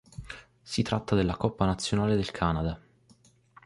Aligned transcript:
Si 0.63 0.81
tratta 0.81 1.13
della 1.15 1.37
coppa 1.37 1.67
nazionale 1.67 2.15
del 2.15 2.31
Canada. 2.31 2.81